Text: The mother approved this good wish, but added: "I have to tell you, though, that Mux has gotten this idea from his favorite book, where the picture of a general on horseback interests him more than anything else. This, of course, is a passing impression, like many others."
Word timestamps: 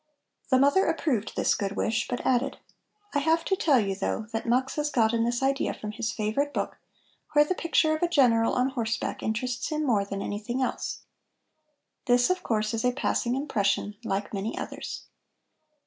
The 0.49 0.57
mother 0.57 0.87
approved 0.87 1.35
this 1.35 1.53
good 1.53 1.73
wish, 1.73 2.07
but 2.07 2.25
added: 2.25 2.57
"I 3.13 3.19
have 3.19 3.45
to 3.45 3.55
tell 3.55 3.79
you, 3.79 3.93
though, 3.93 4.25
that 4.33 4.47
Mux 4.47 4.75
has 4.77 4.89
gotten 4.89 5.23
this 5.25 5.43
idea 5.43 5.75
from 5.75 5.91
his 5.91 6.11
favorite 6.11 6.55
book, 6.55 6.79
where 7.33 7.45
the 7.45 7.53
picture 7.53 7.95
of 7.95 8.01
a 8.01 8.07
general 8.07 8.53
on 8.53 8.69
horseback 8.69 9.21
interests 9.21 9.69
him 9.69 9.85
more 9.85 10.03
than 10.03 10.23
anything 10.23 10.59
else. 10.59 11.03
This, 12.07 12.31
of 12.31 12.41
course, 12.41 12.73
is 12.73 12.83
a 12.83 12.91
passing 12.93 13.35
impression, 13.35 13.95
like 14.03 14.33
many 14.33 14.57
others." 14.57 15.03